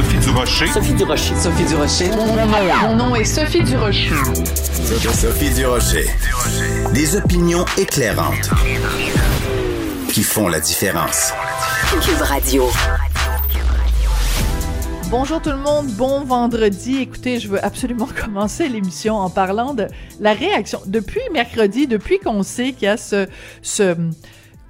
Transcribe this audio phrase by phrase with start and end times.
[0.00, 0.66] Sophie Durocher.
[0.68, 1.36] Sophie Durocher.
[1.36, 2.10] Sophie Durocher.
[2.80, 4.14] Mon nom est Sophie Durocher.
[5.12, 6.06] Sophie Durocher.
[6.94, 8.48] Des opinions éclairantes
[10.10, 11.34] qui font la différence.
[12.02, 12.70] Cube Radio.
[15.10, 16.96] Bonjour tout le monde, bon vendredi.
[17.02, 19.86] Écoutez, je veux absolument commencer l'émission en parlant de
[20.18, 20.80] la réaction.
[20.86, 23.26] Depuis mercredi, depuis qu'on sait qu'il y a ce,
[23.60, 23.94] ce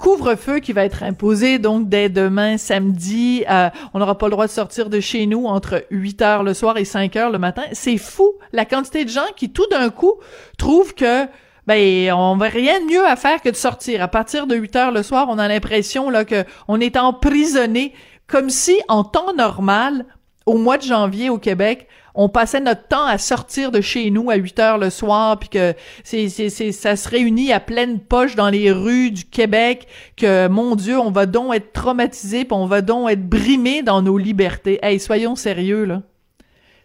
[0.01, 3.45] couvre-feu qui va être imposé donc dès demain samedi.
[3.49, 6.55] Euh, on n'aura pas le droit de sortir de chez nous entre 8 heures le
[6.55, 7.63] soir et 5 heures le matin.
[7.73, 10.15] C'est fou la quantité de gens qui tout d'un coup
[10.59, 11.27] trouvent que
[11.67, 14.03] ben on va rien de mieux à faire que de sortir.
[14.03, 17.93] À partir de 8 heures le soir, on a l'impression là que on est emprisonné
[18.27, 20.07] comme si en temps normal
[20.47, 24.31] au mois de janvier au Québec, on passait notre temps à sortir de chez nous
[24.31, 28.35] à 8 heures le soir, puis que c'est, c'est, ça se réunit à pleine poche
[28.35, 32.67] dans les rues du Québec, que, mon Dieu, on va donc être traumatisé, puis on
[32.67, 34.79] va donc être brimé dans nos libertés.
[34.83, 36.03] Hey, soyons sérieux, là.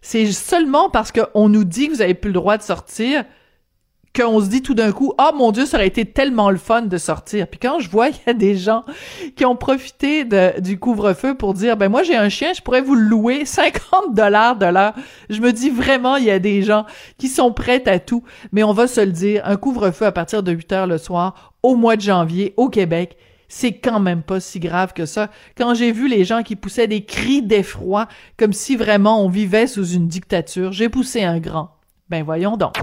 [0.01, 3.23] C'est seulement parce qu'on nous dit que vous avez plus le droit de sortir
[4.15, 6.83] qu'on se dit tout d'un coup, ah mon Dieu, ça aurait été tellement le fun
[6.83, 7.47] de sortir.
[7.47, 8.83] Puis quand je vois qu'il y a des gens
[9.35, 10.25] qui ont profité
[10.59, 14.55] du couvre-feu pour dire, ben moi j'ai un chien, je pourrais vous louer 50 dollars
[14.55, 14.93] de l'heure.
[15.29, 16.85] Je me dis vraiment, il y a des gens
[17.17, 18.23] qui sont prêts à tout.
[18.51, 21.53] Mais on va se le dire, un couvre-feu à partir de 8 heures le soir
[21.61, 25.29] au mois de janvier au Québec, c'est quand même pas si grave que ça.
[25.57, 29.67] Quand j'ai vu les gens qui poussaient des cris d'effroi comme si vraiment on vivait
[29.67, 31.69] sous une dictature, j'ai poussé un grand.
[32.09, 32.73] Ben voyons donc.